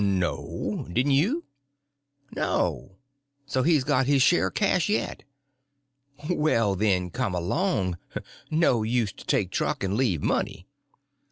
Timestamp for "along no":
7.34-8.84